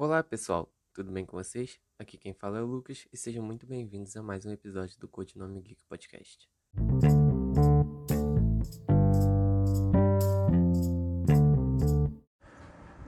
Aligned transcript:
Olá 0.00 0.22
pessoal, 0.22 0.72
tudo 0.94 1.10
bem 1.10 1.26
com 1.26 1.36
vocês? 1.36 1.76
Aqui 1.98 2.16
quem 2.16 2.32
fala 2.32 2.58
é 2.58 2.62
o 2.62 2.64
Lucas 2.64 3.08
e 3.12 3.16
sejam 3.16 3.42
muito 3.42 3.66
bem-vindos 3.66 4.16
a 4.16 4.22
mais 4.22 4.46
um 4.46 4.52
episódio 4.52 4.96
do 5.00 5.08
Codinome 5.08 5.60
Geek 5.60 5.80
Podcast. 5.88 6.48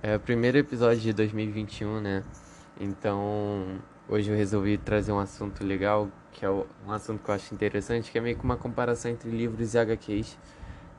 É 0.03 0.17
o 0.17 0.19
primeiro 0.19 0.59
episódio 0.59 1.01
de 1.01 1.13
2021, 1.13 2.01
né? 2.01 2.25
Então 2.81 3.81
hoje 4.09 4.33
eu 4.33 4.37
resolvi 4.37 4.77
trazer 4.77 5.13
um 5.13 5.21
assunto 5.21 5.65
legal, 5.65 6.11
que 6.33 6.45
é 6.45 6.51
um 6.51 6.91
assunto 6.91 7.23
que 7.23 7.31
eu 7.31 7.35
acho 7.37 7.55
interessante, 7.55 8.11
que 8.11 8.19
é 8.19 8.21
meio 8.21 8.37
que 8.37 8.43
uma 8.43 8.57
comparação 8.57 9.13
entre 9.13 9.31
livros 9.31 9.75
e 9.75 9.79
HQs. 9.79 10.37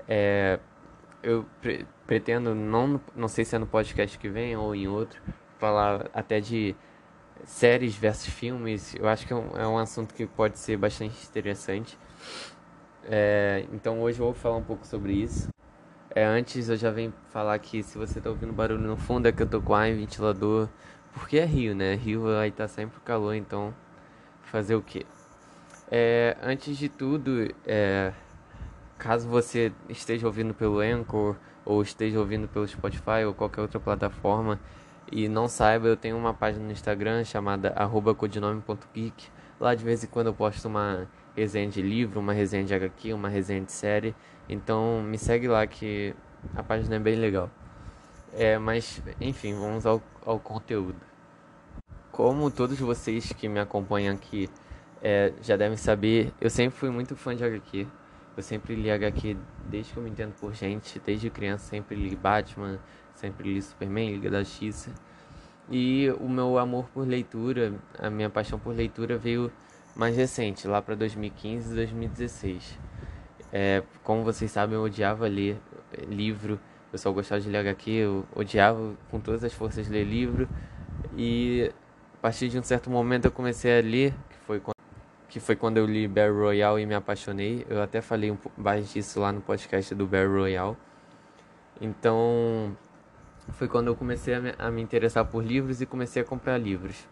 É, 0.07 0.57
eu 1.21 1.45
pre 1.59 1.85
pretendo, 2.07 2.55
não, 2.55 3.01
não 3.13 3.27
sei 3.27 3.43
se 3.43 3.57
é 3.57 3.59
no 3.59 3.67
podcast 3.67 4.17
que 4.17 4.29
vem 4.29 4.55
ou 4.55 4.73
em 4.73 4.87
outro, 4.87 5.21
falar 5.61 6.09
até 6.11 6.39
de 6.39 6.75
séries 7.45 7.95
versus 7.95 8.33
filmes. 8.33 8.95
Eu 8.95 9.07
acho 9.07 9.27
que 9.27 9.31
é 9.31 9.35
um, 9.35 9.49
é 9.55 9.67
um 9.67 9.77
assunto 9.77 10.13
que 10.13 10.25
pode 10.25 10.57
ser 10.57 10.75
bastante 10.75 11.15
interessante. 11.27 11.97
É, 13.05 13.65
então 13.71 14.01
hoje 14.01 14.19
eu 14.19 14.25
vou 14.25 14.33
falar 14.33 14.57
um 14.57 14.63
pouco 14.63 14.85
sobre 14.87 15.13
isso. 15.13 15.49
É, 16.13 16.25
antes 16.25 16.67
eu 16.67 16.75
já 16.75 16.89
venho 16.89 17.13
falar 17.29 17.57
que 17.59 17.83
se 17.83 17.97
você 17.97 18.17
está 18.17 18.29
ouvindo 18.29 18.51
barulho 18.51 18.81
no 18.81 18.97
fundo 18.97 19.27
é 19.27 19.31
que 19.31 19.43
eu 19.43 19.47
tô 19.47 19.61
com 19.61 19.75
ar 19.75 19.87
em 19.87 19.95
ventilador. 19.95 20.67
Porque 21.13 21.37
é 21.37 21.45
Rio, 21.45 21.75
né? 21.75 21.93
Rio 21.93 22.27
estar 22.43 22.63
tá 22.63 22.67
sempre 22.67 22.99
calor, 23.01 23.35
então 23.35 23.73
fazer 24.43 24.75
o 24.75 24.81
quê? 24.81 25.05
É, 25.91 26.37
antes 26.41 26.77
de 26.77 26.89
tudo, 26.89 27.53
é, 27.65 28.13
caso 28.97 29.27
você 29.27 29.71
esteja 29.89 30.25
ouvindo 30.25 30.53
pelo 30.53 30.79
Anchor 30.79 31.35
ou 31.65 31.81
esteja 31.81 32.17
ouvindo 32.17 32.47
pelo 32.47 32.67
Spotify 32.67 33.25
ou 33.27 33.33
qualquer 33.33 33.61
outra 33.61 33.79
plataforma 33.79 34.59
e 35.11 35.27
não 35.27 35.47
saiba, 35.47 35.87
eu 35.87 35.97
tenho 35.97 36.17
uma 36.17 36.33
página 36.33 36.65
no 36.65 36.71
Instagram 36.71 37.23
chamada 37.25 37.75
codinome.geek. 38.17 39.27
Lá 39.59 39.75
de 39.75 39.83
vez 39.83 40.03
em 40.03 40.07
quando 40.07 40.27
eu 40.27 40.33
posto 40.33 40.67
uma 40.67 41.07
resenha 41.35 41.69
de 41.69 41.81
livro, 41.81 42.19
uma 42.19 42.33
resenha 42.33 42.63
de 42.63 42.73
HQ, 42.73 43.13
uma 43.13 43.27
resenha 43.27 43.61
de 43.61 43.71
série. 43.71 44.15
Então 44.47 45.01
me 45.03 45.17
segue 45.17 45.47
lá 45.47 45.67
que 45.67 46.15
a 46.55 46.63
página 46.63 46.95
é 46.95 46.99
bem 46.99 47.15
legal. 47.15 47.49
É, 48.33 48.57
mas 48.57 49.03
enfim, 49.19 49.53
vamos 49.53 49.85
ao, 49.85 50.01
ao 50.25 50.39
conteúdo. 50.39 50.99
Como 52.11 52.49
todos 52.49 52.79
vocês 52.79 53.33
que 53.33 53.47
me 53.49 53.59
acompanham 53.59 54.15
aqui 54.15 54.49
é, 55.01 55.33
já 55.41 55.57
devem 55.57 55.77
saber, 55.77 56.33
eu 56.39 56.49
sempre 56.49 56.77
fui 56.77 56.89
muito 56.89 57.15
fã 57.15 57.35
de 57.35 57.43
HQ. 57.43 57.87
Eu 58.35 58.43
sempre 58.43 58.75
li 58.75 58.89
HQ 58.89 59.35
desde 59.65 59.91
que 59.91 59.97
eu 59.97 60.03
me 60.03 60.09
entendo 60.09 60.33
por 60.39 60.53
gente, 60.53 60.99
desde 61.05 61.29
criança 61.29 61.65
sempre 61.65 61.95
li 61.95 62.15
Batman, 62.15 62.79
sempre 63.13 63.53
li 63.53 63.61
Superman, 63.61 64.13
Liga 64.13 64.29
da 64.29 64.39
Justiça. 64.41 64.91
E 65.71 66.11
o 66.19 66.27
meu 66.27 66.57
amor 66.57 66.89
por 66.93 67.07
leitura, 67.07 67.73
a 67.97 68.09
minha 68.09 68.29
paixão 68.29 68.59
por 68.59 68.75
leitura 68.75 69.17
veio 69.17 69.51
mais 69.95 70.17
recente, 70.17 70.67
lá 70.67 70.81
para 70.81 70.95
2015 70.95 71.71
e 71.71 71.75
2016. 71.75 72.79
É, 73.53 73.81
como 74.03 74.23
vocês 74.23 74.51
sabem, 74.51 74.75
eu 74.75 74.83
odiava 74.83 75.27
ler 75.27 75.57
livro, 76.09 76.59
eu 76.91 76.99
só 76.99 77.11
gostava 77.11 77.39
de 77.39 77.49
ler 77.49 77.59
HQ, 77.59 77.89
eu 77.89 78.25
odiava 78.35 78.93
com 79.09 79.19
todas 79.19 79.43
as 79.43 79.53
forças 79.53 79.87
ler 79.87 80.03
livro. 80.03 80.47
E 81.17 81.71
a 82.15 82.21
partir 82.21 82.49
de 82.49 82.59
um 82.59 82.63
certo 82.63 82.89
momento 82.89 83.25
eu 83.25 83.31
comecei 83.31 83.79
a 83.79 83.81
ler, 83.81 84.13
que 84.29 84.37
foi 84.45 84.59
quando 84.59 84.81
que 85.31 85.39
foi 85.39 85.55
quando 85.55 85.77
eu 85.77 85.85
li 85.85 86.09
Battle 86.09 86.41
Royale 86.41 86.81
e 86.81 86.85
me 86.85 86.93
apaixonei. 86.93 87.65
Eu 87.69 87.81
até 87.81 88.01
falei 88.01 88.29
um 88.29 88.35
pouco 88.35 88.59
mais 88.59 88.91
disso 88.91 89.17
lá 89.21 89.31
no 89.31 89.39
podcast 89.39 89.95
do 89.95 90.05
Battle 90.05 90.39
Royale. 90.39 90.75
Então, 91.79 92.75
foi 93.53 93.67
quando 93.67 93.87
eu 93.87 93.95
comecei 93.95 94.33
a 94.33 94.39
me, 94.39 94.53
a 94.57 94.71
me 94.71 94.81
interessar 94.81 95.25
por 95.25 95.43
livros 95.43 95.81
e 95.81 95.85
comecei 95.85 96.21
a 96.21 96.25
comprar 96.25 96.57
livros. 96.57 97.07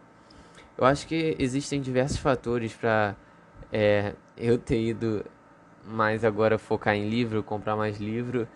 Eu 0.78 0.86
acho 0.86 1.08
que 1.08 1.36
existem 1.38 1.82
diversos 1.82 2.18
fatores 2.18 2.74
para 2.74 3.16
é, 3.72 4.14
eu 4.38 4.58
ter 4.58 4.82
ido 4.82 5.26
mais 5.86 6.24
agora 6.24 6.58
focar 6.58 6.96
em 6.96 7.10
livro, 7.10 7.44
comprar 7.44 7.76
mais 7.76 8.00
livro 8.00 8.48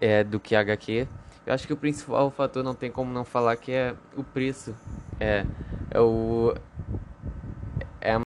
é, 0.00 0.24
do 0.24 0.40
que 0.40 0.56
HQ. 0.56 1.06
Eu 1.46 1.54
acho 1.54 1.66
que 1.66 1.72
o 1.72 1.76
principal 1.76 2.30
fator 2.30 2.62
não 2.62 2.74
tem 2.74 2.90
como 2.90 3.12
não 3.12 3.24
falar 3.24 3.56
que 3.56 3.72
é 3.72 3.94
o 4.16 4.24
preço. 4.24 4.74
É, 5.18 5.44
é 5.90 6.00
o 6.00 6.54
é 8.00 8.12
a 8.14 8.20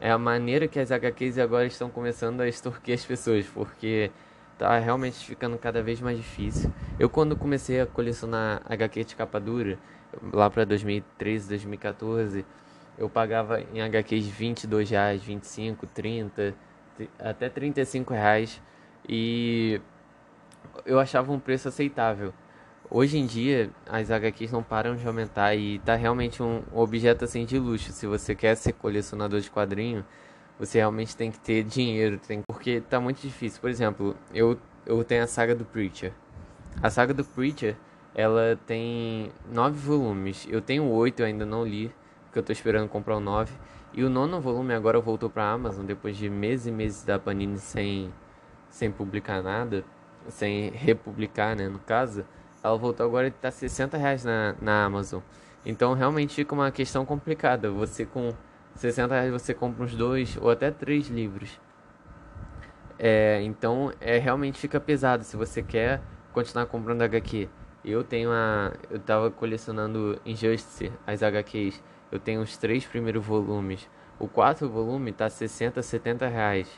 é 0.00 0.10
a 0.10 0.18
maneira 0.18 0.68
que 0.68 0.78
as 0.78 0.92
HQs 0.92 1.38
agora 1.38 1.66
estão 1.66 1.90
começando 1.90 2.40
a 2.40 2.48
extorquir 2.48 2.94
as 2.94 3.04
pessoas, 3.04 3.46
porque 3.46 4.10
tá 4.58 4.78
realmente 4.78 5.24
ficando 5.24 5.56
cada 5.56 5.82
vez 5.82 6.00
mais 6.00 6.16
difícil. 6.16 6.72
Eu 6.98 7.08
quando 7.08 7.36
comecei 7.36 7.80
a 7.80 7.86
colecionar 7.86 8.60
HQ 8.68 9.04
de 9.04 9.16
capa 9.16 9.38
dura, 9.38 9.78
lá 10.32 10.50
para 10.50 10.64
2013, 10.64 11.48
2014, 11.48 12.44
eu 12.98 13.08
pagava 13.08 13.60
em 13.72 13.80
HQs 13.80 14.26
22 14.26 14.90
reais, 14.90 15.22
25, 15.22 15.86
30, 15.86 16.54
até 17.18 17.48
35 17.48 18.12
reais 18.12 18.60
e 19.08 19.80
eu 20.84 20.98
achava 20.98 21.32
um 21.32 21.38
preço 21.38 21.68
aceitável. 21.68 22.34
Hoje 22.90 23.18
em 23.18 23.26
dia, 23.26 23.70
as 23.86 24.10
HQs 24.10 24.50
não 24.50 24.62
param 24.62 24.96
de 24.96 25.06
aumentar 25.06 25.54
e 25.54 25.78
tá 25.80 25.94
realmente 25.94 26.42
um 26.42 26.62
objeto 26.72 27.24
assim 27.24 27.44
de 27.44 27.58
luxo. 27.58 27.92
Se 27.92 28.06
você 28.06 28.34
quer 28.34 28.56
ser 28.56 28.72
colecionador 28.72 29.40
de 29.40 29.50
quadrinho, 29.50 30.04
você 30.58 30.78
realmente 30.78 31.16
tem 31.16 31.30
que 31.30 31.38
ter 31.38 31.62
dinheiro, 31.62 32.18
tem 32.18 32.42
porque 32.46 32.80
tá 32.80 33.00
muito 33.00 33.20
difícil. 33.20 33.60
Por 33.60 33.70
exemplo, 33.70 34.16
eu 34.34 34.58
eu 34.86 35.04
tenho 35.04 35.22
a 35.22 35.26
saga 35.26 35.54
do 35.54 35.64
Preacher. 35.64 36.12
A 36.82 36.90
saga 36.90 37.12
do 37.12 37.24
Preacher, 37.24 37.76
ela 38.14 38.58
tem 38.66 39.30
nove 39.52 39.78
volumes. 39.78 40.46
Eu 40.50 40.60
tenho 40.62 40.84
oito, 40.84 41.20
eu 41.20 41.26
ainda 41.26 41.44
não 41.44 41.64
li, 41.64 41.92
porque 42.24 42.38
eu 42.38 42.42
tô 42.42 42.52
esperando 42.52 42.88
comprar 42.88 43.16
o 43.16 43.20
nove. 43.20 43.52
E 43.92 44.02
o 44.04 44.10
nono 44.10 44.40
volume 44.40 44.74
agora 44.74 45.00
voltou 45.00 45.30
pra 45.30 45.50
Amazon 45.50 45.84
depois 45.84 46.16
de 46.16 46.28
meses 46.28 46.66
e 46.66 46.70
meses 46.72 47.04
da 47.04 47.18
Panini 47.18 47.58
sem 47.58 48.12
sem 48.70 48.90
publicar 48.90 49.42
nada, 49.42 49.84
sem 50.28 50.70
republicar, 50.70 51.56
né, 51.56 51.68
no 51.68 51.78
caso. 51.80 52.24
Ela 52.62 52.76
voltou 52.76 53.06
agora 53.06 53.28
e 53.28 53.30
tá 53.30 53.50
60 53.50 53.96
reais 53.96 54.24
na, 54.24 54.54
na 54.60 54.84
Amazon. 54.84 55.20
Então 55.64 55.94
realmente 55.94 56.34
fica 56.34 56.54
uma 56.54 56.70
questão 56.70 57.04
complicada. 57.04 57.70
Você 57.70 58.04
com 58.04 58.32
60 58.78 59.12
reais 59.12 59.32
você 59.32 59.52
compra 59.52 59.84
uns 59.84 59.94
dois 59.94 60.38
ou 60.40 60.50
até 60.50 60.70
três 60.70 61.08
livros. 61.08 61.60
É, 62.96 63.40
então 63.42 63.92
é 64.00 64.18
realmente 64.18 64.58
fica 64.58 64.78
pesado 64.78 65.24
se 65.24 65.36
você 65.36 65.62
quer 65.62 66.00
continuar 66.32 66.66
comprando 66.66 67.02
HQ. 67.02 67.48
Eu 67.84 68.04
tenho 68.04 68.30
a. 68.30 68.72
Eu 68.88 69.00
tava 69.00 69.30
colecionando 69.32 70.20
Injustice, 70.24 70.92
as 71.04 71.22
HQs. 71.24 71.82
Eu 72.10 72.20
tenho 72.20 72.40
os 72.40 72.56
três 72.56 72.86
primeiros 72.86 73.24
volumes. 73.24 73.88
O 74.18 74.28
quarto 74.28 74.68
volume 74.68 75.12
tá 75.12 75.28
60, 75.28 75.82
70 75.82 76.28
reais. 76.28 76.68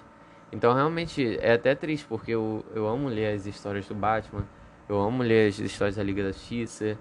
Então 0.50 0.72
realmente 0.72 1.38
é 1.40 1.52
até 1.52 1.74
triste, 1.74 2.06
porque 2.06 2.32
eu, 2.32 2.64
eu 2.74 2.88
amo 2.88 3.08
ler 3.08 3.34
as 3.34 3.44
histórias 3.46 3.86
do 3.86 3.94
Batman. 3.94 4.46
Eu 4.88 4.98
amo 4.98 5.22
ler 5.22 5.48
as 5.48 5.58
histórias 5.58 5.96
da 5.96 6.02
Liga 6.02 6.22
da 6.22 6.32
Justiça 6.32 6.98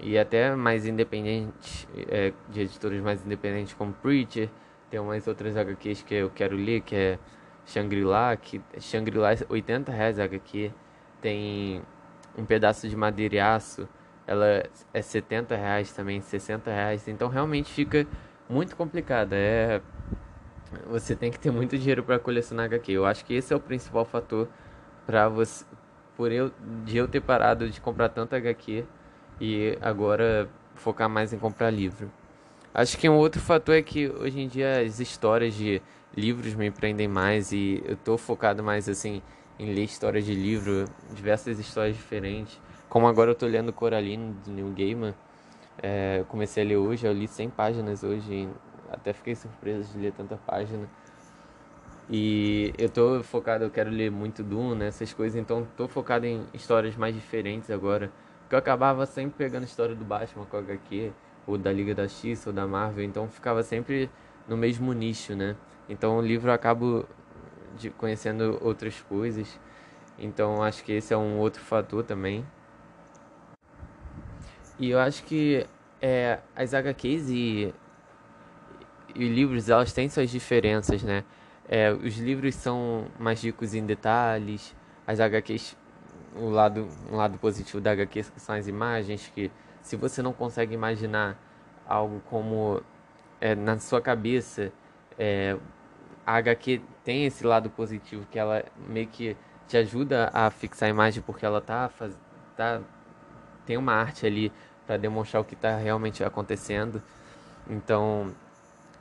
e 0.00 0.18
até 0.18 0.54
mais 0.54 0.86
independentes, 0.86 1.88
é, 2.08 2.32
de 2.48 2.60
editores 2.62 3.00
mais 3.00 3.24
independentes 3.24 3.74
como 3.74 3.92
Preacher. 3.92 4.48
Tem 4.90 5.00
umas 5.00 5.26
outras 5.26 5.56
HQs 5.56 6.02
que 6.02 6.14
eu 6.14 6.30
quero 6.30 6.56
ler, 6.56 6.80
que 6.82 6.94
é 6.94 7.18
Shangri-La, 7.66 8.36
que 8.36 8.60
Shangri-La 8.78 9.32
é 9.32 9.38
80 9.48 9.90
reais 9.90 10.18
a 10.18 10.24
HQ. 10.24 10.72
Tem 11.20 11.82
um 12.36 12.44
pedaço 12.44 12.88
de 12.88 12.96
madeira 12.96 13.34
e 13.34 13.40
aço, 13.40 13.88
ela 14.26 14.62
é 14.92 15.02
70 15.02 15.56
reais 15.56 15.92
também, 15.92 16.20
60 16.20 16.70
reais. 16.70 17.08
Então 17.08 17.28
realmente 17.28 17.72
fica 17.72 18.06
muito 18.48 18.76
complicada. 18.76 19.34
É, 19.36 19.80
você 20.86 21.16
tem 21.16 21.30
que 21.30 21.38
ter 21.38 21.50
muito 21.50 21.76
dinheiro 21.78 22.02
para 22.02 22.18
colecionar 22.18 22.66
HQ. 22.66 22.92
Eu 22.92 23.06
acho 23.06 23.24
que 23.24 23.34
esse 23.34 23.52
é 23.52 23.56
o 23.56 23.60
principal 23.60 24.04
fator 24.04 24.48
para 25.06 25.28
você 25.28 25.64
por 26.16 26.32
eu 26.32 26.50
de 26.84 26.96
eu 26.96 27.06
ter 27.06 27.20
parado 27.20 27.68
de 27.68 27.80
comprar 27.80 28.08
tanto 28.08 28.34
HQ 28.34 28.86
e 29.40 29.76
agora 29.80 30.48
focar 30.74 31.08
mais 31.08 31.32
em 31.32 31.38
comprar 31.38 31.70
livro. 31.70 32.10
Acho 32.72 32.98
que 32.98 33.08
um 33.08 33.16
outro 33.16 33.40
fator 33.40 33.74
é 33.74 33.82
que 33.82 34.08
hoje 34.08 34.40
em 34.40 34.48
dia 34.48 34.80
as 34.80 35.00
histórias 35.00 35.54
de 35.54 35.80
livros 36.14 36.54
me 36.54 36.70
prendem 36.70 37.08
mais 37.08 37.52
e 37.52 37.82
eu 37.86 37.96
tô 37.96 38.18
focado 38.18 38.62
mais 38.62 38.88
assim 38.88 39.22
em 39.58 39.72
ler 39.72 39.84
histórias 39.84 40.24
de 40.24 40.34
livro, 40.34 40.84
diversas 41.14 41.58
histórias 41.58 41.96
diferentes. 41.96 42.60
Como 42.88 43.06
agora 43.06 43.30
eu 43.30 43.34
tô 43.34 43.46
lendo 43.46 43.72
Coraline 43.72 44.34
do 44.44 44.50
Neil 44.50 44.72
Gaiman, 44.76 45.14
é, 45.82 46.24
comecei 46.28 46.62
a 46.62 46.66
ler 46.66 46.76
hoje, 46.76 47.06
eu 47.06 47.12
li 47.12 47.26
100 47.26 47.50
páginas 47.50 48.02
hoje, 48.02 48.48
até 48.90 49.12
fiquei 49.12 49.34
surpreso 49.34 49.92
de 49.92 49.98
ler 49.98 50.12
tanta 50.12 50.36
página. 50.36 50.88
E 52.08 52.72
eu 52.78 52.88
tô 52.88 53.22
focado, 53.22 53.64
eu 53.64 53.70
quero 53.70 53.90
ler 53.90 54.10
muito 54.10 54.42
Duna, 54.42 54.84
essas 54.84 55.12
coisas, 55.12 55.36
então 55.36 55.66
tô 55.76 55.88
focado 55.88 56.24
em 56.24 56.46
histórias 56.54 56.94
mais 56.94 57.14
diferentes 57.14 57.70
agora. 57.70 58.12
Porque 58.46 58.54
eu 58.54 58.60
acabava 58.60 59.04
sempre 59.06 59.34
pegando 59.36 59.64
a 59.64 59.66
história 59.66 59.92
do 59.92 60.04
Batman 60.04 60.44
com 60.46 60.56
a 60.56 60.60
HQ, 60.60 61.12
ou 61.48 61.58
da 61.58 61.72
Liga 61.72 61.96
da 61.96 62.06
X, 62.06 62.46
ou 62.46 62.52
da 62.52 62.64
Marvel, 62.64 63.04
então 63.04 63.28
ficava 63.28 63.60
sempre 63.64 64.08
no 64.46 64.56
mesmo 64.56 64.92
nicho, 64.92 65.34
né? 65.34 65.56
Então 65.88 66.16
o 66.16 66.22
livro 66.22 66.48
eu 66.48 66.54
acabo 66.54 67.04
de 67.76 67.90
conhecendo 67.90 68.56
outras 68.62 69.00
coisas. 69.00 69.58
Então 70.16 70.62
acho 70.62 70.84
que 70.84 70.92
esse 70.92 71.12
é 71.12 71.16
um 71.16 71.38
outro 71.38 71.60
fator 71.60 72.04
também. 72.04 72.46
E 74.78 74.90
eu 74.90 75.00
acho 75.00 75.24
que 75.24 75.66
é, 76.00 76.38
as 76.54 76.72
HQs 76.72 77.28
e, 77.28 77.74
e 79.12 79.28
livros, 79.28 79.68
elas 79.68 79.92
têm 79.92 80.08
suas 80.08 80.30
diferenças, 80.30 81.02
né? 81.02 81.24
É, 81.68 81.90
os 81.90 82.16
livros 82.16 82.54
são 82.54 83.08
mais 83.18 83.42
ricos 83.42 83.74
em 83.74 83.84
detalhes, 83.84 84.72
as 85.04 85.18
HQs, 85.18 85.76
o 86.38 86.50
lado, 86.50 86.88
um 87.10 87.16
lado 87.16 87.38
positivo 87.38 87.80
da 87.80 87.92
HQ 87.92 88.24
são 88.36 88.54
as 88.54 88.66
imagens, 88.68 89.30
que 89.34 89.50
se 89.82 89.96
você 89.96 90.22
não 90.22 90.32
consegue 90.32 90.74
imaginar 90.74 91.38
algo 91.86 92.20
como 92.28 92.82
é, 93.40 93.54
na 93.54 93.78
sua 93.78 94.00
cabeça, 94.00 94.72
é, 95.18 95.56
a 96.26 96.36
HQ 96.36 96.80
tem 97.04 97.24
esse 97.24 97.46
lado 97.46 97.70
positivo 97.70 98.26
que 98.30 98.38
ela 98.38 98.64
meio 98.88 99.06
que 99.06 99.36
te 99.68 99.76
ajuda 99.76 100.30
a 100.32 100.50
fixar 100.50 100.88
a 100.88 100.90
imagem 100.90 101.22
porque 101.22 101.46
ela 101.46 101.60
tá, 101.60 101.88
faz, 101.88 102.18
tá 102.56 102.80
tem 103.64 103.76
uma 103.76 103.92
arte 103.92 104.26
ali 104.26 104.52
para 104.86 104.96
demonstrar 104.96 105.42
o 105.42 105.44
que 105.44 105.54
está 105.54 105.76
realmente 105.76 106.22
acontecendo. 106.22 107.02
Então, 107.68 108.32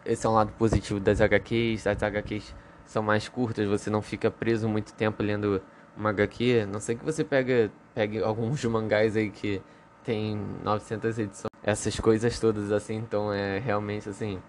esse 0.03 0.25
é 0.25 0.29
um 0.29 0.33
lado 0.33 0.51
positivo 0.53 0.99
das 0.99 1.21
HQs. 1.21 1.85
As 1.85 2.01
HQs 2.01 2.55
são 2.85 3.03
mais 3.03 3.29
curtas, 3.29 3.67
você 3.67 3.89
não 3.89 4.01
fica 4.01 4.31
preso 4.31 4.67
muito 4.67 4.93
tempo 4.93 5.21
lendo 5.21 5.61
uma 5.97 6.09
HQ. 6.09 6.65
Não 6.65 6.79
sei 6.79 6.95
que 6.95 7.05
você 7.05 7.23
pega, 7.23 7.71
pegue 7.93 8.21
alguns 8.21 8.63
mangás 8.65 9.15
aí 9.15 9.29
que 9.29 9.61
tem 10.03 10.37
900 10.63 11.19
edições. 11.19 11.49
Essas 11.63 11.99
coisas 11.99 12.39
todas 12.39 12.71
assim, 12.71 12.95
então 12.95 13.33
é 13.33 13.57
realmente 13.57 14.07
assim, 14.07 14.39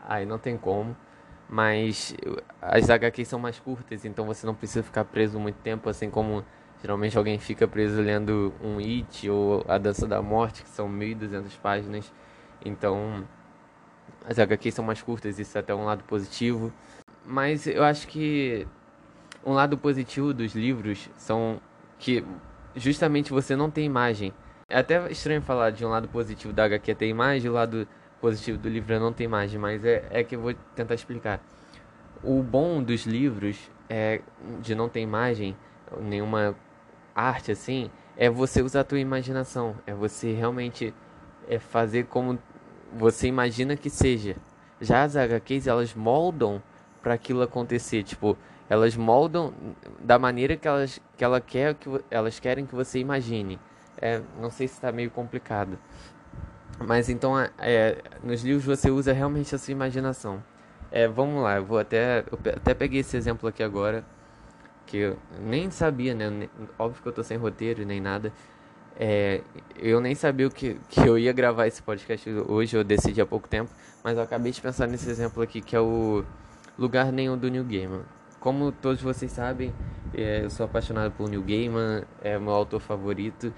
aí 0.00 0.24
não 0.24 0.38
tem 0.38 0.56
como. 0.56 0.96
Mas 1.48 2.14
as 2.60 2.90
HQs 2.90 3.28
são 3.28 3.38
mais 3.38 3.58
curtas, 3.58 4.04
então 4.04 4.26
você 4.26 4.46
não 4.46 4.54
precisa 4.54 4.82
ficar 4.82 5.04
preso 5.04 5.38
muito 5.38 5.56
tempo, 5.56 5.88
assim 5.88 6.10
como 6.10 6.44
geralmente 6.80 7.16
alguém 7.16 7.38
fica 7.38 7.66
preso 7.66 8.00
lendo 8.02 8.52
um 8.62 8.78
It 8.78 9.28
ou 9.30 9.64
A 9.66 9.78
Dança 9.78 10.06
da 10.06 10.20
Morte, 10.20 10.62
que 10.62 10.68
são 10.68 10.88
1.200 10.88 11.58
páginas. 11.62 12.12
Então, 12.64 13.26
as 14.26 14.38
HQs 14.38 14.74
são 14.74 14.84
mais 14.84 15.00
curtas, 15.00 15.38
isso 15.38 15.56
é 15.56 15.60
até 15.60 15.74
um 15.74 15.84
lado 15.84 16.04
positivo. 16.04 16.72
Mas 17.24 17.66
eu 17.66 17.82
acho 17.84 18.06
que 18.08 18.66
um 19.48 19.54
lado 19.54 19.78
positivo 19.78 20.34
dos 20.34 20.54
livros 20.54 21.08
são 21.16 21.58
que 21.98 22.22
justamente 22.76 23.30
você 23.30 23.56
não 23.56 23.70
tem 23.70 23.86
imagem. 23.86 24.32
É 24.68 24.78
até 24.78 25.10
estranho 25.10 25.40
falar 25.40 25.70
de 25.70 25.86
um 25.86 25.88
lado 25.88 26.06
positivo 26.06 26.52
da 26.52 26.64
HQ 26.64 26.94
ter 26.94 27.08
imagem 27.08 27.50
o 27.50 27.54
lado 27.54 27.88
positivo 28.20 28.58
do 28.58 28.68
livro 28.68 28.98
não 29.00 29.12
tem 29.12 29.24
imagem, 29.24 29.58
mas 29.58 29.82
é, 29.84 30.06
é 30.10 30.22
que 30.22 30.36
eu 30.36 30.40
vou 30.40 30.52
tentar 30.74 30.94
explicar. 30.94 31.40
O 32.22 32.42
bom 32.42 32.82
dos 32.82 33.06
livros 33.06 33.70
é 33.88 34.20
de 34.60 34.74
não 34.74 34.88
ter 34.88 35.00
imagem, 35.00 35.56
nenhuma 35.98 36.54
arte 37.14 37.50
assim, 37.50 37.90
é 38.16 38.28
você 38.28 38.60
usar 38.60 38.80
a 38.80 38.84
tua 38.84 38.98
imaginação, 38.98 39.76
é 39.86 39.94
você 39.94 40.32
realmente 40.32 40.92
é 41.48 41.58
fazer 41.58 42.06
como 42.06 42.38
você 42.92 43.28
imagina 43.28 43.76
que 43.76 43.88
seja. 43.88 44.36
Já 44.80 45.04
as 45.04 45.16
HQs, 45.16 45.66
elas 45.66 45.94
moldam 45.94 46.62
para 47.02 47.14
aquilo 47.14 47.40
acontecer, 47.40 48.02
tipo, 48.02 48.36
elas 48.68 48.96
moldam 48.96 49.52
da 50.00 50.18
maneira 50.18 50.56
que 50.56 50.68
elas 50.68 51.00
que 51.16 51.24
ela 51.24 51.40
quer 51.40 51.74
que 51.74 51.88
elas 52.10 52.38
querem 52.38 52.66
que 52.66 52.74
você 52.74 52.98
imagine. 52.98 53.58
É, 54.00 54.20
não 54.40 54.50
sei 54.50 54.68
se 54.68 54.74
está 54.74 54.92
meio 54.92 55.10
complicado. 55.10 55.78
Mas 56.78 57.08
então, 57.08 57.34
é, 57.58 57.98
nos 58.22 58.42
livros 58.42 58.64
você 58.64 58.90
usa 58.90 59.12
realmente 59.12 59.54
a 59.54 59.58
sua 59.58 59.72
imaginação. 59.72 60.42
É, 60.90 61.08
vamos 61.08 61.42
lá, 61.42 61.56
eu 61.56 61.64
vou 61.64 61.78
até. 61.78 62.20
Eu 62.30 62.38
até 62.56 62.74
peguei 62.74 63.00
esse 63.00 63.16
exemplo 63.16 63.48
aqui 63.48 63.62
agora, 63.62 64.04
que 64.86 64.98
eu 64.98 65.18
nem 65.40 65.70
sabia, 65.70 66.14
né? 66.14 66.48
Óbvio 66.78 67.02
que 67.02 67.08
eu 67.08 67.12
tô 67.12 67.22
sem 67.22 67.36
roteiro 67.36 67.84
nem 67.84 68.00
nada. 68.00 68.32
É, 68.98 69.42
eu 69.76 70.00
nem 70.00 70.14
sabia 70.14 70.48
que, 70.50 70.78
que 70.88 71.00
eu 71.00 71.18
ia 71.18 71.32
gravar 71.32 71.66
esse 71.66 71.82
podcast 71.82 72.28
hoje, 72.48 72.76
eu 72.76 72.82
decidi 72.82 73.20
há 73.20 73.26
pouco 73.26 73.48
tempo, 73.48 73.70
mas 74.02 74.16
eu 74.16 74.22
acabei 74.24 74.50
de 74.50 74.60
pensar 74.60 74.88
nesse 74.88 75.08
exemplo 75.08 75.40
aqui 75.40 75.60
que 75.60 75.76
é 75.76 75.80
o 75.80 76.24
Lugar 76.76 77.12
Nenhum 77.12 77.38
do 77.38 77.48
New 77.48 77.64
Gaiman. 77.64 78.02
Como 78.40 78.70
todos 78.70 79.02
vocês 79.02 79.32
sabem, 79.32 79.74
é, 80.14 80.44
eu 80.44 80.50
sou 80.50 80.64
apaixonado 80.64 81.12
por 81.12 81.28
Neil 81.28 81.42
Gaiman, 81.42 82.04
é 82.22 82.38
meu 82.38 82.52
autor 82.52 82.80
favorito 82.80 83.52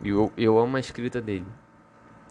e 0.00 0.10
eu, 0.10 0.32
eu 0.36 0.58
amo 0.58 0.76
a 0.76 0.80
escrita 0.80 1.20
dele. 1.20 1.46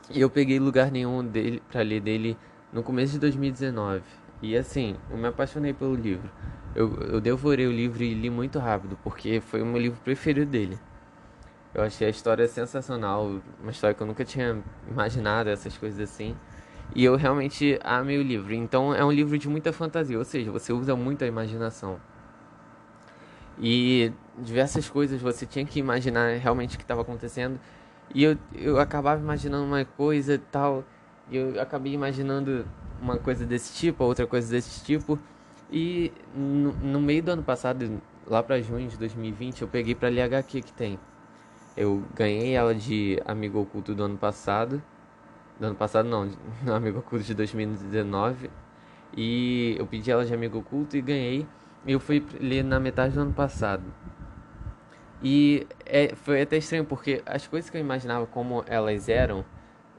E 0.09 0.19
eu 0.21 0.29
peguei 0.29 0.59
lugar 0.59 0.89
nenhum 0.89 1.25
dele 1.25 1.61
para 1.69 1.81
ler 1.81 2.01
dele 2.01 2.37
no 2.71 2.81
começo 2.81 3.13
de 3.13 3.19
2019. 3.19 4.01
E 4.41 4.55
assim, 4.55 4.95
eu 5.09 5.17
me 5.17 5.27
apaixonei 5.27 5.73
pelo 5.73 5.93
livro. 5.93 6.29
Eu, 6.73 6.95
eu 7.01 7.21
devorei 7.21 7.67
o 7.67 7.71
livro 7.71 8.01
e 8.01 8.13
li 8.13 8.29
muito 8.29 8.57
rápido, 8.57 8.97
porque 9.03 9.41
foi 9.41 9.61
o 9.61 9.65
meu 9.65 9.79
livro 9.79 9.99
preferido 10.01 10.49
dele. 10.49 10.79
Eu 11.73 11.83
achei 11.83 12.07
a 12.07 12.09
história 12.09 12.47
sensacional, 12.47 13.41
uma 13.61 13.71
história 13.71 13.93
que 13.93 14.01
eu 14.01 14.07
nunca 14.07 14.25
tinha 14.25 14.61
imaginado, 14.89 15.49
essas 15.49 15.77
coisas 15.77 15.99
assim. 15.99 16.35
E 16.93 17.03
eu 17.03 17.15
realmente 17.15 17.79
amei 17.83 18.17
o 18.17 18.23
livro. 18.23 18.53
Então 18.53 18.93
é 18.93 19.03
um 19.03 19.11
livro 19.11 19.37
de 19.37 19.47
muita 19.47 19.71
fantasia, 19.71 20.17
ou 20.17 20.25
seja, 20.25 20.51
você 20.51 20.73
usa 20.73 20.95
muito 20.95 21.23
a 21.23 21.27
imaginação. 21.27 21.99
E 23.59 24.11
diversas 24.37 24.89
coisas 24.89 25.21
você 25.21 25.45
tinha 25.45 25.65
que 25.65 25.79
imaginar 25.79 26.37
realmente 26.37 26.75
o 26.75 26.77
que 26.77 26.83
estava 26.83 27.01
acontecendo. 27.01 27.59
E 28.13 28.23
eu, 28.23 28.37
eu 28.53 28.79
acabava 28.79 29.21
imaginando 29.21 29.63
uma 29.65 29.85
coisa 29.85 30.33
e 30.33 30.37
tal. 30.37 30.83
E 31.29 31.37
eu 31.37 31.61
acabei 31.61 31.93
imaginando 31.93 32.65
uma 33.01 33.17
coisa 33.17 33.45
desse 33.45 33.73
tipo, 33.73 34.03
outra 34.03 34.27
coisa 34.27 34.51
desse 34.51 34.83
tipo. 34.83 35.17
E 35.71 36.11
no, 36.35 36.73
no 36.73 36.99
meio 36.99 37.23
do 37.23 37.31
ano 37.31 37.43
passado, 37.43 38.01
lá 38.27 38.43
para 38.43 38.61
junho 38.61 38.89
de 38.89 38.97
2020, 38.97 39.61
eu 39.61 39.67
peguei 39.67 39.95
para 39.95 40.09
ler 40.09 40.23
HQ 40.23 40.61
que 40.61 40.73
tem. 40.73 40.99
Eu 41.77 42.03
ganhei 42.13 42.53
ela 42.53 42.75
de 42.75 43.21
Amigo 43.25 43.61
Oculto 43.61 43.95
do 43.95 44.03
ano 44.03 44.17
passado. 44.17 44.83
Do 45.61 45.67
ano 45.67 45.75
passado 45.75 46.09
não, 46.09 46.27
no 46.63 46.73
Amigo 46.73 46.97
Oculto 46.97 47.23
de 47.23 47.35
2019. 47.35 48.49
E 49.15 49.75
eu 49.77 49.85
pedi 49.85 50.09
ela 50.09 50.25
de 50.25 50.33
Amigo 50.33 50.57
Oculto 50.57 50.97
e 50.97 51.01
ganhei. 51.01 51.45
Eu 51.85 51.99
fui 51.99 52.25
ler 52.39 52.63
na 52.63 52.79
metade 52.79 53.13
do 53.13 53.21
ano 53.21 53.31
passado. 53.31 53.83
E 55.21 55.67
é, 55.85 56.15
foi 56.15 56.41
até 56.41 56.57
estranho, 56.57 56.83
porque 56.83 57.21
as 57.27 57.45
coisas 57.45 57.69
que 57.69 57.77
eu 57.77 57.81
imaginava 57.81 58.25
como 58.25 58.63
elas 58.65 59.07
eram, 59.07 59.45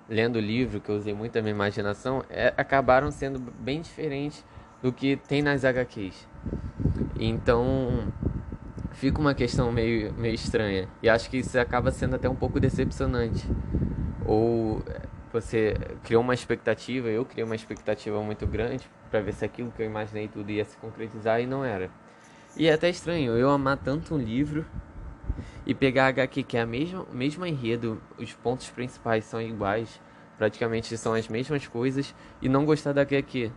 lendo 0.09 0.35
o 0.35 0.41
livro, 0.41 0.81
que 0.81 0.89
eu 0.89 0.97
usei 0.97 1.15
muito 1.15 1.39
a 1.39 1.41
minha 1.41 1.55
imaginação, 1.55 2.25
é, 2.29 2.53
acabaram 2.57 3.13
sendo 3.13 3.39
bem 3.39 3.81
diferentes 3.81 4.45
do 4.83 4.93
que 4.93 5.17
tem 5.17 5.43
nas 5.43 5.65
HQs. 5.65 6.27
Então, 7.21 8.13
fica 8.95 9.21
uma 9.21 9.33
questão 9.33 9.71
meio, 9.71 10.13
meio 10.15 10.35
estranha. 10.35 10.89
E 11.01 11.09
acho 11.09 11.31
que 11.31 11.37
isso 11.37 11.57
acaba 11.57 11.93
sendo 11.93 12.17
até 12.17 12.29
um 12.29 12.35
pouco 12.35 12.59
decepcionante. 12.59 13.47
Ou 14.27 14.83
você 15.33 15.75
criou 16.05 16.23
uma 16.23 16.35
expectativa, 16.35 17.09
eu 17.09 17.25
criei 17.25 17.45
uma 17.45 17.55
expectativa 17.55 18.21
muito 18.23 18.47
grande 18.47 18.89
para 19.11 19.21
ver 19.21 19.33
se 19.33 19.45
aquilo 19.45 19.71
que 19.71 19.83
eu 19.83 19.87
imaginei 19.87 20.29
tudo 20.29 20.51
ia 20.51 20.65
se 20.65 20.77
concretizar 20.77 21.41
e 21.41 21.47
não 21.47 21.65
era. 21.65 21.91
E 22.57 22.67
é 22.67 22.73
até 22.73 22.91
estranho 22.91 23.37
eu 23.37 23.51
amar 23.51 23.79
tanto 23.79 24.15
um 24.15 24.19
livro 24.19 24.67
e 25.65 25.75
pegar 25.75 26.05
a 26.05 26.09
HQ 26.09 26.43
que 26.43 26.57
é 26.57 26.61
a 26.61 26.67
mesma, 26.67 27.07
mesma 27.13 27.49
enredo, 27.49 28.01
os 28.19 28.33
pontos 28.35 28.69
principais 28.69 29.25
são 29.25 29.41
iguais, 29.41 30.01
praticamente 30.37 30.97
são 30.99 31.15
as 31.15 31.29
mesmas 31.29 31.67
coisas, 31.67 32.15
e 32.41 32.49
não 32.49 32.65
gostar 32.65 32.93
da 32.93 33.03
HQ. 33.03 33.51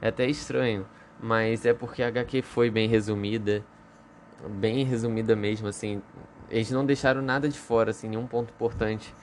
É 0.00 0.08
até 0.08 0.26
estranho, 0.26 0.86
mas 1.20 1.66
é 1.66 1.74
porque 1.74 2.02
a 2.02 2.08
HQ 2.08 2.42
foi 2.42 2.70
bem 2.70 2.88
resumida, 2.88 3.64
bem 4.48 4.84
resumida 4.84 5.36
mesmo, 5.36 5.68
assim. 5.68 6.02
Eles 6.48 6.70
não 6.70 6.84
deixaram 6.84 7.22
nada 7.22 7.48
de 7.48 7.58
fora, 7.58 7.90
assim, 7.90 8.08
nenhum 8.08 8.26
ponto 8.26 8.52
importante, 8.52 9.14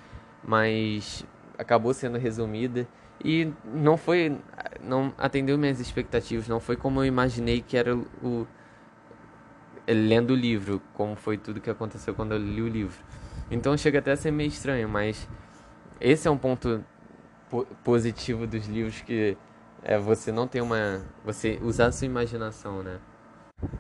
mas 0.44 1.26
acabou 1.58 1.94
sendo 1.94 2.18
resumida 2.18 2.88
e 3.24 3.52
não 3.66 3.98
foi, 3.98 4.38
não 4.82 5.14
atendeu 5.18 5.58
minhas 5.58 5.80
expectativas, 5.80 6.48
não 6.48 6.60
foi 6.60 6.76
como 6.76 7.00
eu 7.02 7.06
imaginei 7.06 7.62
que 7.62 7.76
era 7.76 7.96
o, 7.96 8.48
lendo 9.88 10.32
o 10.32 10.36
livro, 10.36 10.82
como 10.94 11.16
foi 11.16 11.38
tudo 11.38 11.60
que 11.60 11.70
aconteceu 11.70 12.14
quando 12.14 12.34
eu 12.34 12.38
li 12.38 12.62
o 12.62 12.68
livro. 12.68 13.04
Então 13.50 13.76
chega 13.78 14.00
até 14.00 14.12
a 14.12 14.18
ser 14.18 14.32
meio 14.32 14.50
estranho, 14.50 14.88
mas 14.88 15.28
esse 16.00 16.28
é 16.28 16.32
um 16.32 16.38
ponto 16.38 16.84
po 17.50 17.66
positivo 17.84 18.46
dos 18.46 18.68
livros 18.68 19.02
que 19.02 19.38
é 19.84 19.98
você 19.98 20.32
não 20.32 20.48
tem 20.48 20.62
uma 20.62 21.02
você 21.24 21.60
usar 21.62 21.88
a 21.88 21.92
sua 21.92 22.06
imaginação, 22.06 22.84
né? 22.84 23.00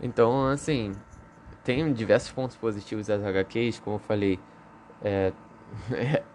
Então, 0.01 0.47
assim, 0.47 0.93
tem 1.63 1.91
diversos 1.93 2.31
pontos 2.31 2.55
positivos 2.55 3.07
das 3.07 3.23
HQs, 3.23 3.79
como 3.79 3.97
eu 3.97 3.99
falei, 3.99 4.39
é, 5.03 5.31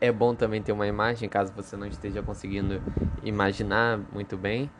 é 0.00 0.12
bom 0.12 0.34
também 0.34 0.62
ter 0.62 0.72
uma 0.72 0.86
imagem, 0.86 1.28
caso 1.28 1.52
você 1.54 1.76
não 1.76 1.86
esteja 1.86 2.22
conseguindo 2.22 2.82
imaginar 3.22 3.98
muito 4.12 4.36
bem 4.36 4.70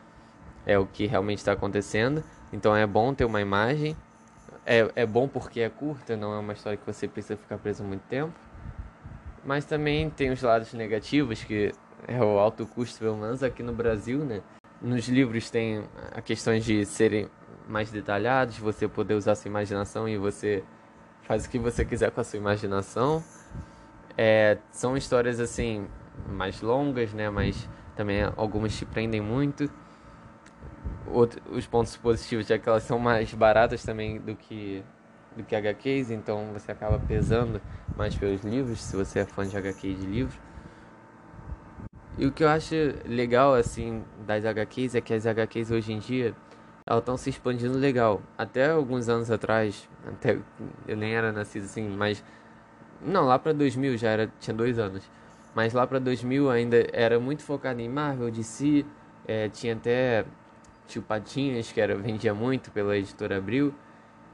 é 0.65 0.79
o 0.79 0.85
que 0.85 1.05
realmente 1.05 1.39
está 1.39 1.51
acontecendo. 1.51 2.23
Então 2.51 2.73
é 2.73 2.87
bom 2.87 3.13
ter 3.13 3.25
uma 3.25 3.41
imagem 3.41 3.97
é, 4.65 4.89
é 4.95 5.05
bom 5.05 5.27
porque 5.27 5.61
é 5.61 5.69
curta, 5.69 6.15
não 6.15 6.33
é 6.33 6.39
uma 6.39 6.53
história 6.53 6.77
que 6.77 6.85
você 6.85 7.07
precisa 7.07 7.37
ficar 7.37 7.57
preso 7.57 7.83
muito 7.83 8.03
tempo. 8.03 8.33
Mas 9.43 9.65
também 9.65 10.09
tem 10.09 10.31
os 10.31 10.41
lados 10.41 10.73
negativos, 10.73 11.43
que 11.43 11.73
é 12.07 12.21
o 12.21 12.39
alto 12.39 12.65
custo, 12.65 12.99
pelo 12.99 13.17
menos 13.17 13.43
aqui 13.43 13.61
no 13.61 13.73
Brasil, 13.73 14.19
né? 14.19 14.41
Nos 14.81 15.07
livros 15.07 15.49
tem 15.49 15.83
a 16.13 16.21
questão 16.21 16.57
de 16.57 16.85
serem 16.85 17.29
mais 17.67 17.91
detalhados, 17.91 18.57
você 18.57 18.87
poder 18.87 19.15
usar 19.15 19.35
sua 19.35 19.49
imaginação 19.49 20.07
e 20.07 20.17
você 20.17 20.63
faz 21.23 21.45
o 21.45 21.49
que 21.49 21.59
você 21.59 21.85
quiser 21.85 22.11
com 22.11 22.21
a 22.21 22.23
sua 22.23 22.37
imaginação. 22.37 23.23
É, 24.17 24.57
são 24.71 24.95
histórias 24.95 25.39
assim 25.39 25.87
mais 26.29 26.61
longas, 26.61 27.13
né? 27.13 27.29
Mas 27.29 27.69
também 27.95 28.23
algumas 28.35 28.75
te 28.77 28.85
prendem 28.85 29.21
muito. 29.21 29.69
Outro, 31.07 31.41
os 31.51 31.67
pontos 31.67 31.95
positivos 31.97 32.49
é 32.49 32.57
que 32.57 32.67
elas 32.67 32.83
são 32.83 32.97
mais 32.97 33.33
baratas 33.33 33.83
também 33.83 34.19
do 34.19 34.35
que 34.35 34.83
do 35.35 35.43
que 35.43 35.55
HQs, 35.55 36.11
então 36.11 36.53
você 36.53 36.71
acaba 36.71 36.99
pesando 36.99 37.59
mais 37.97 38.15
pelos 38.15 38.41
livros, 38.43 38.79
se 38.79 38.95
você 38.95 39.19
é 39.19 39.25
fã 39.25 39.43
de 39.43 39.57
HQ 39.57 39.93
de 39.95 40.05
livro. 40.05 40.37
E 42.17 42.25
o 42.27 42.31
que 42.31 42.43
eu 42.43 42.49
acho 42.49 42.75
legal 43.05 43.55
assim 43.55 44.03
das 44.27 44.45
HQs 44.45 44.93
é 44.95 45.01
que 45.01 45.13
as 45.13 45.25
HQs 45.25 45.71
hoje 45.71 45.91
em 45.91 45.99
dia 45.99 46.35
elas 46.85 47.01
estão 47.01 47.17
se 47.17 47.29
expandindo 47.29 47.77
legal. 47.77 48.21
Até 48.37 48.69
alguns 48.69 49.09
anos 49.09 49.31
atrás, 49.31 49.89
até 50.05 50.37
eu 50.87 50.97
nem 50.97 51.15
era 51.15 51.31
nascido 51.31 51.63
assim, 51.63 51.87
mas 51.89 52.23
não, 53.05 53.25
lá 53.25 53.37
para 53.39 53.53
2000 53.53 53.97
já 53.97 54.09
era, 54.09 54.31
tinha 54.39 54.55
dois 54.55 54.79
anos. 54.79 55.03
Mas 55.55 55.73
lá 55.73 55.85
para 55.85 55.99
2000 55.99 56.49
ainda 56.49 56.87
era 56.93 57.19
muito 57.19 57.43
focado 57.43 57.79
em 57.79 57.87
Marvel, 57.87 58.31
DC, 58.31 58.85
é, 59.27 59.49
tinha 59.49 59.73
até 59.73 60.25
Tio 60.87 61.01
Patinhas, 61.01 61.71
que 61.71 61.79
era, 61.79 61.95
vendia 61.95 62.33
muito 62.33 62.71
pela 62.71 62.97
editora 62.97 63.37
Abril. 63.37 63.73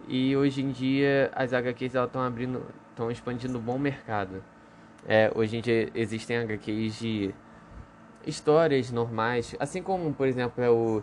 E 0.08 0.36
hoje 0.36 0.62
em 0.62 0.72
dia 0.72 1.30
as 1.36 1.54
HQs 1.54 1.94
estão 1.96 2.22
abrindo, 2.22 2.66
estão 2.90 3.12
expandindo 3.12 3.58
um 3.58 3.62
bom 3.62 3.78
mercado. 3.78 4.44
É, 5.08 5.32
hoje 5.36 5.58
em 5.58 5.62
dia 5.62 5.90
existem 5.94 6.38
HQs 6.38 7.00
de 7.00 7.36
histórias 8.26 8.92
normais, 8.92 9.56
assim 9.60 9.82
como, 9.82 10.14
por 10.14 10.28
exemplo, 10.28 10.64
é 10.64 10.70
o 10.70 11.02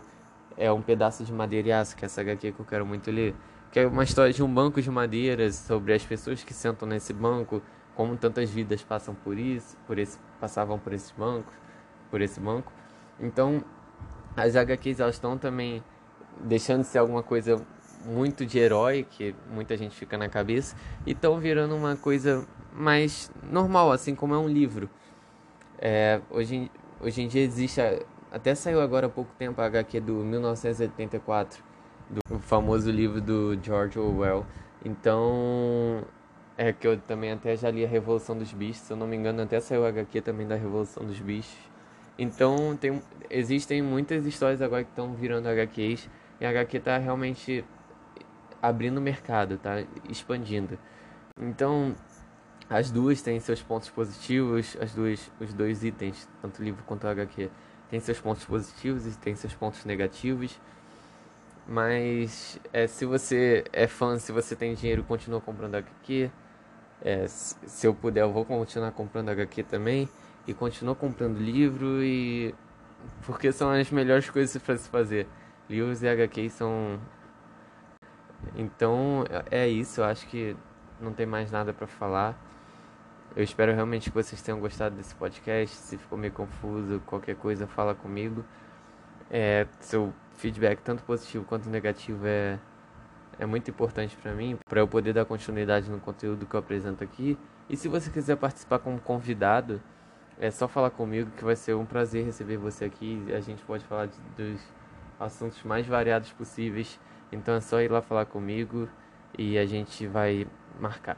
é 0.57 0.71
um 0.71 0.81
pedaço 0.81 1.23
de 1.23 1.31
madeira 1.31 1.67
e 1.67 1.71
aço, 1.71 1.95
que 1.95 2.03
é 2.03 2.07
essa 2.07 2.21
HQ 2.21 2.51
que 2.51 2.59
eu 2.59 2.65
quero 2.65 2.85
muito 2.85 3.11
ler, 3.11 3.35
que 3.77 3.81
é 3.81 3.85
uma 3.85 4.03
história 4.03 4.33
de 4.33 4.41
um 4.41 4.51
banco 4.51 4.81
de 4.81 4.89
madeira 4.89 5.51
sobre 5.51 5.93
as 5.93 6.03
pessoas 6.03 6.43
que 6.43 6.51
sentam 6.51 6.87
nesse 6.87 7.13
banco, 7.13 7.61
como 7.93 8.17
tantas 8.17 8.49
vidas 8.49 8.81
passam 8.81 9.13
por 9.13 9.37
isso, 9.37 9.77
por 9.85 9.99
esse 9.99 10.17
passavam 10.41 10.79
por 10.79 10.93
esse 10.93 11.13
banco, 11.13 11.53
por 12.09 12.19
esse 12.19 12.39
banco. 12.39 12.73
Então, 13.19 13.63
as 14.35 14.55
HQs 14.55 14.99
elas 14.99 15.13
estão 15.13 15.37
também 15.37 15.83
deixando 16.41 16.81
de 16.81 16.87
ser 16.87 16.97
alguma 16.97 17.21
coisa 17.21 17.61
muito 18.03 18.47
de 18.47 18.57
herói 18.57 19.05
que 19.07 19.35
muita 19.47 19.77
gente 19.77 19.95
fica 19.95 20.17
na 20.17 20.27
cabeça 20.27 20.75
e 21.05 21.11
estão 21.11 21.37
virando 21.37 21.75
uma 21.75 21.95
coisa 21.95 22.47
mais 22.73 23.31
normal, 23.43 23.91
assim 23.91 24.15
como 24.15 24.33
é 24.33 24.39
um 24.39 24.47
livro. 24.47 24.89
É, 25.77 26.19
hoje, 26.31 26.71
hoje 26.99 27.21
em 27.21 27.27
dia 27.27 27.43
existe, 27.43 27.79
a, 27.79 27.99
até 28.31 28.55
saiu 28.55 28.81
agora 28.81 29.05
há 29.05 29.09
pouco 29.09 29.29
tempo 29.37 29.61
a 29.61 29.65
HQ 29.65 29.99
do 29.99 30.13
1984, 30.13 31.66
do 32.09 32.39
famoso 32.39 32.89
livro 32.89 33.21
do 33.21 33.57
George 33.61 33.99
Orwell. 33.99 34.45
Então, 34.83 36.03
é 36.57 36.71
que 36.73 36.87
eu 36.87 36.97
também 36.99 37.31
até 37.31 37.55
já 37.55 37.69
li 37.69 37.85
a 37.85 37.87
Revolução 37.87 38.37
dos 38.37 38.51
Bichos, 38.51 38.77
se 38.83 38.91
eu 38.91 38.97
não 38.97 39.07
me 39.07 39.15
engano, 39.15 39.41
até 39.41 39.59
saiu 39.59 39.85
a 39.85 39.89
HQ 39.89 40.21
também 40.21 40.47
da 40.47 40.55
Revolução 40.55 41.05
dos 41.05 41.19
Bichos. 41.19 41.57
Então, 42.17 42.75
tem, 42.75 43.01
existem 43.29 43.81
muitas 43.81 44.25
histórias 44.25 44.61
agora 44.61 44.83
que 44.83 44.89
estão 44.89 45.13
virando 45.13 45.47
HQs 45.47 46.09
e 46.39 46.45
a 46.45 46.49
HQ 46.49 46.77
está 46.77 46.97
realmente 46.97 47.63
abrindo 48.61 48.97
o 48.97 49.01
mercado, 49.01 49.57
tá 49.57 49.83
expandindo. 50.09 50.79
Então, 51.39 51.95
as 52.69 52.89
duas 52.89 53.21
têm 53.21 53.39
seus 53.39 53.61
pontos 53.61 53.89
positivos, 53.89 54.75
as 54.81 54.93
duas, 54.93 55.31
os 55.39 55.53
dois 55.53 55.83
itens, 55.83 56.27
tanto 56.41 56.61
o 56.61 56.65
livro 56.65 56.83
quanto 56.85 57.05
o 57.05 57.07
HQ, 57.07 57.49
têm 57.89 57.99
seus 57.99 58.19
pontos 58.19 58.43
positivos 58.43 59.05
e 59.05 59.17
têm 59.19 59.35
seus 59.35 59.53
pontos 59.53 59.85
negativos. 59.85 60.59
Mas 61.67 62.59
é, 62.71 62.87
se 62.87 63.05
você 63.05 63.65
é 63.73 63.87
fã, 63.87 64.17
se 64.17 64.31
você 64.31 64.55
tem 64.55 64.73
dinheiro, 64.73 65.03
continua 65.03 65.41
comprando 65.41 65.75
HQ. 65.75 66.31
É, 67.01 67.27
se 67.27 67.85
eu 67.85 67.93
puder, 67.93 68.21
eu 68.21 68.31
vou 68.31 68.45
continuar 68.45 68.91
comprando 68.91 69.29
HQ 69.29 69.63
também. 69.63 70.09
E 70.47 70.53
continuo 70.53 70.95
comprando 70.95 71.37
livro 71.37 72.03
e. 72.03 72.55
Porque 73.25 73.51
são 73.51 73.69
as 73.69 73.91
melhores 73.91 74.29
coisas 74.29 74.61
para 74.61 74.77
se 74.77 74.89
fazer. 74.89 75.27
Livros 75.69 76.01
e 76.01 76.07
HQ 76.07 76.49
são 76.49 76.99
então 78.55 79.25
é 79.49 79.67
isso, 79.67 80.01
eu 80.01 80.05
acho 80.05 80.27
que 80.27 80.55
não 80.99 81.13
tem 81.13 81.25
mais 81.25 81.51
nada 81.51 81.73
para 81.73 81.87
falar. 81.87 82.35
Eu 83.35 83.43
espero 83.43 83.73
realmente 83.73 84.09
que 84.09 84.15
vocês 84.15 84.41
tenham 84.41 84.59
gostado 84.59 84.95
desse 84.95 85.13
podcast. 85.15 85.75
Se 85.75 85.97
ficou 85.97 86.17
meio 86.17 86.33
confuso, 86.33 87.01
qualquer 87.05 87.35
coisa, 87.35 87.67
fala 87.67 87.93
comigo. 87.93 88.43
É, 89.29 89.67
seu 89.79 90.13
feedback, 90.37 90.81
tanto 90.81 91.03
positivo 91.03 91.43
quanto 91.45 91.69
negativo, 91.69 92.25
é, 92.25 92.59
é 93.39 93.45
muito 93.45 93.69
importante 93.69 94.15
para 94.17 94.33
mim, 94.33 94.57
para 94.67 94.79
eu 94.79 94.87
poder 94.87 95.13
dar 95.13 95.25
continuidade 95.25 95.89
no 95.89 95.99
conteúdo 95.99 96.45
que 96.45 96.55
eu 96.55 96.59
apresento 96.59 97.03
aqui. 97.03 97.37
E 97.69 97.75
se 97.75 97.87
você 97.87 98.09
quiser 98.09 98.37
participar 98.37 98.79
como 98.79 98.99
convidado, 98.99 99.81
é 100.39 100.51
só 100.51 100.67
falar 100.67 100.91
comigo 100.91 101.31
que 101.35 101.43
vai 101.43 101.55
ser 101.55 101.75
um 101.75 101.85
prazer 101.85 102.23
receber 102.23 102.57
você 102.57 102.85
aqui. 102.85 103.25
A 103.33 103.39
gente 103.39 103.63
pode 103.63 103.83
falar 103.85 104.05
de, 104.05 104.17
dos 104.37 104.61
assuntos 105.19 105.61
mais 105.63 105.85
variados 105.85 106.31
possíveis. 106.31 106.99
Então 107.31 107.55
é 107.55 107.59
só 107.59 107.81
ir 107.81 107.91
lá 107.91 108.01
falar 108.01 108.25
comigo 108.25 108.87
e 109.37 109.57
a 109.57 109.65
gente 109.65 110.07
vai 110.07 110.47
marcar. 110.79 111.17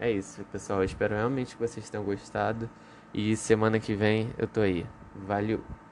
É 0.00 0.10
isso, 0.10 0.42
pessoal. 0.50 0.80
Eu 0.80 0.84
espero 0.84 1.14
realmente 1.14 1.54
que 1.54 1.62
vocês 1.62 1.88
tenham 1.88 2.04
gostado. 2.04 2.68
E 3.12 3.36
semana 3.36 3.78
que 3.78 3.94
vem 3.94 4.32
eu 4.38 4.48
tô 4.48 4.60
aí. 4.60 4.86
Valeu! 5.14 5.83